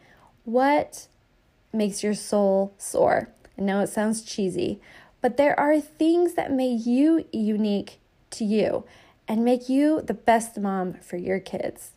What 0.46 1.08
makes 1.74 2.04
your 2.04 2.14
soul 2.14 2.76
soar? 2.78 3.30
I 3.58 3.64
know 3.64 3.80
it 3.80 3.90
sounds 3.90 4.22
cheesy, 4.22 4.80
but 5.20 5.38
there 5.38 5.60
are 5.60 5.82
things 5.82 6.36
that 6.36 6.54
make 6.54 6.86
you 6.86 7.26
unique 7.34 8.00
to 8.30 8.46
you 8.46 8.86
and 9.28 9.44
make 9.44 9.68
you 9.68 10.04
the 10.04 10.14
best 10.14 10.60
mom 10.60 10.94
for 10.94 11.18
your 11.18 11.40
kids. 11.40 11.94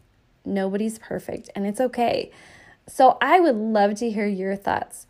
Nobody's 0.46 0.98
perfect, 0.98 1.50
and 1.54 1.66
it's 1.66 1.80
okay. 1.80 2.30
So, 2.88 3.18
I 3.20 3.38
would 3.38 3.54
love 3.54 3.96
to 3.96 4.10
hear 4.10 4.26
your 4.26 4.56
thoughts. 4.56 5.06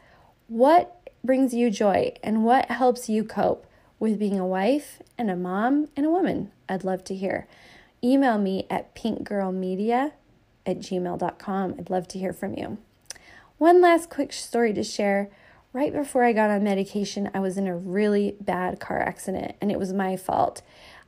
What 0.52 1.08
brings 1.24 1.54
you 1.54 1.70
joy 1.70 2.12
and 2.22 2.44
what 2.44 2.70
helps 2.70 3.08
you 3.08 3.24
cope 3.24 3.66
with 3.98 4.18
being 4.18 4.38
a 4.38 4.46
wife 4.46 5.00
and 5.16 5.30
a 5.30 5.34
mom 5.34 5.88
and 5.96 6.04
a 6.04 6.10
woman? 6.10 6.50
I'd 6.68 6.84
love 6.84 7.04
to 7.04 7.14
hear. 7.14 7.46
Email 8.04 8.36
me 8.36 8.66
at 8.68 8.94
pinkgirlmedia 8.94 10.12
at 10.66 10.78
gmail.com. 10.80 11.76
I'd 11.78 11.88
love 11.88 12.06
to 12.08 12.18
hear 12.18 12.34
from 12.34 12.52
you. 12.52 12.76
One 13.56 13.80
last 13.80 14.10
quick 14.10 14.30
story 14.30 14.74
to 14.74 14.84
share. 14.84 15.30
Right 15.72 15.90
before 15.90 16.22
I 16.22 16.34
got 16.34 16.50
on 16.50 16.62
medication, 16.62 17.30
I 17.32 17.40
was 17.40 17.56
in 17.56 17.66
a 17.66 17.74
really 17.74 18.36
bad 18.38 18.78
car 18.78 19.00
accident 19.00 19.54
and 19.62 19.72
it 19.72 19.78
was 19.78 19.94
my 19.94 20.18
fault. 20.18 20.60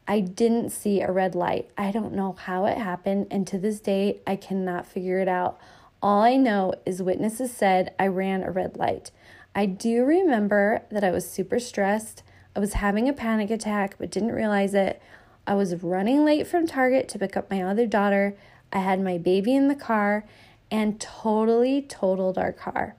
I 0.09 0.21
didn't 0.21 0.71
see 0.71 1.03
a 1.03 1.13
red 1.13 1.35
light. 1.35 1.69
I 1.77 1.91
don't 1.91 2.15
know 2.15 2.33
how 2.33 2.65
it 2.65 2.79
happened, 2.79 3.27
and 3.31 3.47
to 3.47 3.59
this 3.59 3.81
day, 3.81 4.21
I 4.27 4.37
cannot 4.37 4.87
figure 4.87 5.19
it 5.19 5.29
out. 5.29 5.59
All 6.05 6.21
I 6.21 6.37
know 6.37 6.75
is 6.85 7.01
witnesses 7.01 7.51
said 7.51 7.95
I 7.99 8.09
ran 8.09 8.43
a 8.43 8.51
red 8.51 8.77
light. 8.77 9.11
I 9.55 9.65
do 9.65 10.05
remember 10.05 10.83
that 10.91 11.03
I 11.03 11.11
was 11.11 11.27
super 11.27 11.59
stressed. 11.59 12.23
I 12.55 12.61
was 12.61 12.75
having 12.75 13.09
a 13.09 13.15
panic 13.15 13.49
attack, 13.49 13.97
but 13.99 14.11
didn't 14.11 14.33
realize 14.33 14.75
it. 14.75 15.01
I 15.47 15.55
was 15.55 15.83
running 15.83 16.23
late 16.23 16.47
from 16.47 16.67
Target 16.67 17.09
to 17.09 17.19
pick 17.19 17.39
up 17.39 17.51
my 17.51 17.63
other 17.63 17.87
daughter. 17.87 18.37
I 18.71 18.81
had 18.81 19.01
my 19.01 19.17
baby 19.17 19.57
in 19.57 19.69
the 19.69 19.75
car 19.75 20.27
and 20.71 21.01
totally 21.01 21.81
totaled 21.81 22.37
our 22.37 22.53
car. 22.53 22.97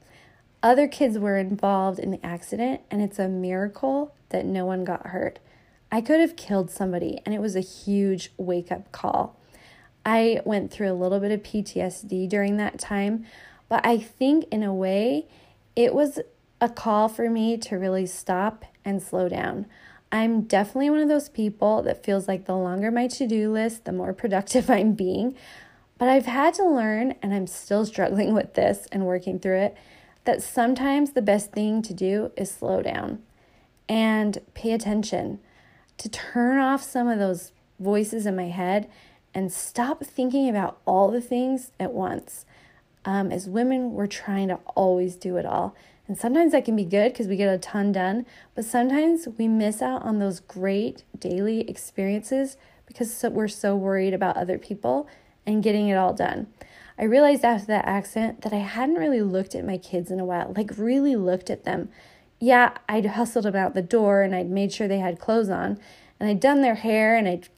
Other 0.63 0.87
kids 0.87 1.19
were 1.19 1.37
involved 1.37 1.99
in 1.99 2.09
the 2.09 2.25
accident, 2.25 2.81
and 2.89 3.03
it's 3.03 3.19
a 3.19 3.27
miracle 3.27 4.15
that 4.29 4.45
no 4.45 4.65
one 4.65 4.83
got 4.83 5.09
hurt. 5.09 5.37
I 5.91 6.01
could 6.01 6.19
have 6.21 6.35
killed 6.35 6.71
somebody, 6.71 7.21
and 7.23 7.35
it 7.35 7.39
was 7.39 7.55
a 7.55 7.59
huge 7.59 8.31
wake 8.37 8.71
up 8.71 8.91
call. 8.91 9.37
I 10.05 10.41
went 10.45 10.71
through 10.71 10.91
a 10.91 10.93
little 10.93 11.19
bit 11.19 11.31
of 11.31 11.41
PTSD 11.41 12.29
during 12.29 12.57
that 12.57 12.79
time, 12.79 13.25
but 13.67 13.85
I 13.85 13.97
think 13.97 14.45
in 14.51 14.61
a 14.61 14.73
way 14.73 15.27
it 15.75 15.93
was 15.93 16.19
a 16.61 16.69
call 16.69 17.09
for 17.09 17.29
me 17.29 17.57
to 17.57 17.75
really 17.77 18.05
stop 18.05 18.65
and 18.85 19.01
slow 19.01 19.27
down. 19.27 19.65
I'm 20.11 20.43
definitely 20.43 20.91
one 20.91 21.01
of 21.01 21.09
those 21.09 21.27
people 21.29 21.81
that 21.83 22.05
feels 22.05 22.27
like 22.27 22.45
the 22.45 22.55
longer 22.55 22.91
my 22.91 23.07
to 23.07 23.27
do 23.27 23.51
list, 23.51 23.85
the 23.85 23.91
more 23.91 24.13
productive 24.23 24.69
I'm 24.69 24.93
being. 24.93 25.35
But 25.97 26.09
I've 26.09 26.25
had 26.25 26.53
to 26.55 26.65
learn, 26.65 27.15
and 27.21 27.33
I'm 27.33 27.47
still 27.47 27.85
struggling 27.87 28.33
with 28.33 28.53
this 28.53 28.87
and 28.91 29.05
working 29.05 29.39
through 29.39 29.59
it, 29.59 29.77
that 30.25 30.41
sometimes 30.41 31.11
the 31.11 31.21
best 31.21 31.51
thing 31.51 31.81
to 31.81 31.93
do 31.93 32.31
is 32.37 32.51
slow 32.51 32.81
down 32.81 33.21
and 33.87 34.39
pay 34.53 34.71
attention, 34.71 35.39
to 35.97 36.09
turn 36.09 36.59
off 36.59 36.83
some 36.83 37.07
of 37.07 37.19
those 37.19 37.51
voices 37.79 38.25
in 38.25 38.35
my 38.35 38.47
head 38.47 38.89
and 39.35 39.51
stop 39.51 40.03
thinking 40.03 40.49
about 40.49 40.79
all 40.85 41.11
the 41.11 41.21
things 41.21 41.71
at 41.77 41.91
once. 41.91 42.45
Um, 43.03 43.31
as 43.31 43.47
women, 43.47 43.91
we're 43.91 44.07
trying 44.07 44.47
to 44.47 44.59
always 44.75 45.17
do 45.17 45.35
it 45.35 45.45
all. 45.45 45.75
And 46.07 46.17
sometimes 46.17 46.53
that 46.53 46.65
can 46.65 46.75
be 46.75 46.85
good 46.85 47.11
because 47.11 47.27
we 47.27 47.35
get 47.35 47.53
a 47.53 47.57
ton 47.57 47.91
done, 47.91 48.25
but 48.55 48.63
sometimes 48.63 49.27
we 49.37 49.47
miss 49.47 49.81
out 49.81 50.03
on 50.03 50.19
those 50.19 50.39
great 50.39 51.03
daily 51.19 51.69
experiences 51.69 52.57
because 52.85 53.23
we're 53.29 53.47
so 53.47 53.75
worried 53.75 54.13
about 54.13 54.37
other 54.37 54.57
people 54.57 55.07
and 55.45 55.63
getting 55.63 55.89
it 55.89 55.95
all 55.95 56.13
done. 56.13 56.47
I 56.97 57.03
realized 57.03 57.43
after 57.43 57.67
that 57.67 57.85
accident 57.85 58.41
that 58.41 58.53
I 58.53 58.57
hadn't 58.57 58.95
really 58.95 59.21
looked 59.21 59.53
at 59.53 59.65
my 59.65 59.77
kids 59.77 60.11
in 60.11 60.19
a 60.19 60.25
while, 60.25 60.53
like 60.55 60.77
really 60.77 61.15
looked 61.15 61.49
at 61.49 61.65
them. 61.65 61.89
Yeah, 62.39 62.77
I'd 62.87 63.05
hustled 63.05 63.45
them 63.45 63.55
out 63.55 63.73
the 63.73 63.81
door 63.81 64.21
and 64.21 64.33
I'd 64.33 64.49
made 64.49 64.71
sure 64.71 64.87
they 64.87 64.99
had 64.99 65.19
clothes 65.19 65.49
on 65.49 65.79
and 66.19 66.29
I'd 66.29 66.39
done 66.39 66.61
their 66.61 66.75
hair 66.75 67.15
and 67.15 67.27
I'd 67.27 67.49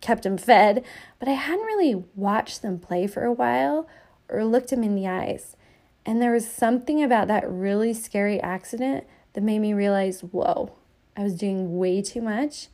kept 0.00 0.22
them 0.24 0.36
fed, 0.36 0.84
but 1.18 1.28
I 1.28 1.32
hadn't 1.32 1.64
really 1.64 2.04
watched 2.14 2.62
them 2.62 2.78
play 2.78 3.06
for 3.06 3.24
a 3.24 3.32
while 3.32 3.88
or 4.28 4.44
looked 4.44 4.70
them 4.70 4.82
in 4.82 4.94
the 4.94 5.08
eyes. 5.08 5.56
And 6.04 6.20
there 6.20 6.32
was 6.32 6.48
something 6.48 7.02
about 7.02 7.28
that 7.28 7.50
really 7.50 7.92
scary 7.94 8.40
accident 8.40 9.04
that 9.32 9.42
made 9.42 9.60
me 9.60 9.72
realize 9.72 10.20
whoa, 10.20 10.72
I 11.16 11.22
was 11.22 11.34
doing 11.34 11.78
way 11.78 12.02
too 12.02 12.20
much 12.20 12.68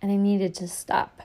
and 0.00 0.10
I 0.10 0.16
needed 0.16 0.54
to 0.54 0.68
stop. 0.68 1.22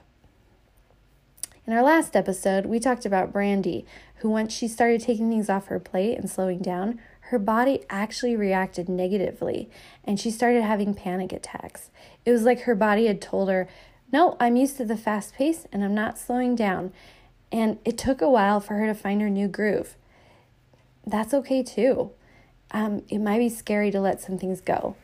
In 1.66 1.72
our 1.74 1.82
last 1.82 2.16
episode, 2.16 2.64
we 2.64 2.80
talked 2.80 3.04
about 3.04 3.32
Brandy, 3.32 3.84
who 4.20 4.30
once 4.30 4.52
she 4.52 4.68
started 4.68 5.00
taking 5.00 5.28
things 5.28 5.48
off 5.48 5.66
her 5.66 5.78
plate 5.78 6.18
and 6.18 6.28
slowing 6.28 6.58
down, 6.58 7.00
her 7.20 7.38
body 7.38 7.84
actually 7.90 8.36
reacted 8.36 8.88
negatively 8.88 9.68
and 10.04 10.18
she 10.18 10.30
started 10.30 10.62
having 10.62 10.94
panic 10.94 11.32
attacks. 11.32 11.90
It 12.24 12.32
was 12.32 12.42
like 12.42 12.62
her 12.62 12.74
body 12.74 13.06
had 13.06 13.20
told 13.20 13.48
her, 13.48 13.68
No, 14.10 14.36
I'm 14.40 14.56
used 14.56 14.76
to 14.78 14.84
the 14.84 14.96
fast 14.96 15.34
pace 15.34 15.66
and 15.72 15.84
I'm 15.84 15.94
not 15.94 16.18
slowing 16.18 16.56
down. 16.56 16.92
And 17.52 17.78
it 17.84 17.98
took 17.98 18.20
a 18.20 18.30
while 18.30 18.60
for 18.60 18.74
her 18.74 18.86
to 18.86 18.94
find 18.94 19.20
her 19.20 19.30
new 19.30 19.48
groove. 19.48 19.94
That's 21.06 21.34
okay 21.34 21.62
too. 21.62 22.10
Um, 22.70 23.02
it 23.08 23.18
might 23.18 23.38
be 23.38 23.48
scary 23.48 23.90
to 23.90 24.00
let 24.00 24.20
some 24.20 24.38
things 24.38 24.60
go. 24.60 24.96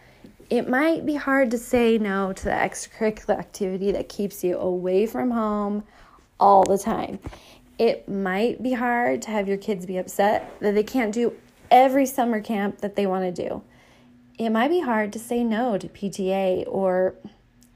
It 0.51 0.69
might 0.69 1.07
be 1.07 1.15
hard 1.15 1.51
to 1.53 1.59
say 1.59 1.99
no 1.99 2.33
to 2.33 2.45
the 2.45 2.51
extracurricular 2.51 3.39
activity 3.39 3.93
that 3.93 4.09
keeps 4.09 4.45
you 4.45 4.59
away 4.59 5.07
from 5.07 5.31
home 5.31 5.85
all 6.39 6.65
the 6.65 6.79
time. 6.79 7.19
It 7.79 8.09
might 8.09 8.63
be 8.63 8.75
hard 8.75 9.23
to 9.23 9.31
have 9.31 9.49
your 9.49 9.57
kids 9.57 9.87
be 9.87 9.97
upset 9.97 10.55
that 10.61 10.75
they 10.75 10.83
can't 10.85 11.13
do 11.13 11.35
every 11.71 12.07
summer 12.07 12.41
camp 12.41 12.81
that 12.81 12.95
they 12.95 13.07
want 13.07 13.25
to 13.25 13.49
do. 13.49 13.63
It 14.39 14.51
might 14.51 14.69
be 14.69 14.81
hard 14.81 15.13
to 15.13 15.19
say 15.19 15.43
no 15.43 15.79
to 15.79 15.89
PTA 15.89 16.65
or 16.69 17.15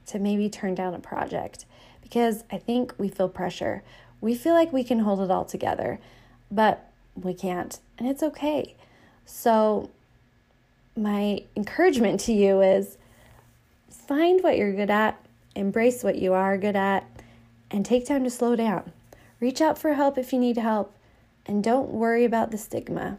to 0.07 0.19
maybe 0.19 0.49
turn 0.49 0.75
down 0.75 0.93
a 0.93 0.99
project 0.99 1.65
because 2.01 2.43
I 2.51 2.57
think 2.57 2.93
we 2.97 3.09
feel 3.09 3.29
pressure. 3.29 3.83
We 4.21 4.35
feel 4.35 4.53
like 4.53 4.73
we 4.73 4.83
can 4.83 4.99
hold 4.99 5.21
it 5.21 5.31
all 5.31 5.45
together, 5.45 5.99
but 6.51 6.89
we 7.15 7.33
can't, 7.33 7.79
and 7.97 8.07
it's 8.07 8.23
okay. 8.23 8.75
So, 9.25 9.89
my 10.95 11.43
encouragement 11.55 12.19
to 12.21 12.33
you 12.33 12.61
is 12.61 12.97
find 13.89 14.41
what 14.43 14.57
you're 14.57 14.73
good 14.73 14.89
at, 14.89 15.23
embrace 15.55 16.03
what 16.03 16.17
you 16.17 16.33
are 16.33 16.57
good 16.57 16.75
at, 16.75 17.05
and 17.69 17.85
take 17.85 18.05
time 18.05 18.23
to 18.23 18.29
slow 18.29 18.55
down. 18.55 18.91
Reach 19.39 19.61
out 19.61 19.77
for 19.77 19.93
help 19.93 20.17
if 20.17 20.33
you 20.33 20.39
need 20.39 20.57
help, 20.57 20.93
and 21.45 21.63
don't 21.63 21.89
worry 21.89 22.25
about 22.25 22.51
the 22.51 22.57
stigma. 22.57 23.17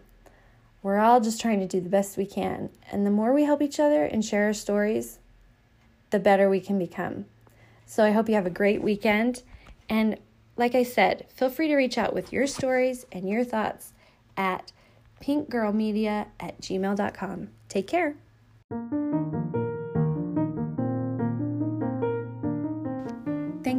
We're 0.82 0.98
all 0.98 1.20
just 1.20 1.40
trying 1.40 1.60
to 1.60 1.66
do 1.66 1.80
the 1.80 1.88
best 1.88 2.16
we 2.16 2.26
can, 2.26 2.70
and 2.90 3.06
the 3.06 3.10
more 3.10 3.32
we 3.32 3.44
help 3.44 3.62
each 3.62 3.80
other 3.80 4.04
and 4.04 4.24
share 4.24 4.44
our 4.44 4.52
stories, 4.52 5.18
the 6.10 6.18
better 6.18 6.48
we 6.48 6.60
can 6.60 6.78
become. 6.78 7.26
So 7.86 8.04
I 8.04 8.12
hope 8.12 8.28
you 8.28 8.34
have 8.34 8.46
a 8.46 8.50
great 8.50 8.82
weekend. 8.82 9.42
And 9.88 10.16
like 10.56 10.74
I 10.74 10.82
said, 10.82 11.26
feel 11.34 11.50
free 11.50 11.68
to 11.68 11.76
reach 11.76 11.98
out 11.98 12.14
with 12.14 12.32
your 12.32 12.46
stories 12.46 13.04
and 13.10 13.28
your 13.28 13.44
thoughts 13.44 13.92
at 14.36 14.72
pinkgirlmedia 15.20 16.26
at 16.38 16.60
gmail.com. 16.60 17.48
Take 17.68 17.88
care. 17.88 18.16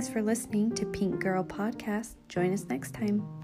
Thanks 0.01 0.11
for 0.11 0.23
listening 0.23 0.73
to 0.77 0.85
Pink 0.87 1.19
Girl 1.19 1.43
Podcast. 1.43 2.15
Join 2.27 2.51
us 2.53 2.65
next 2.65 2.95
time. 2.95 3.40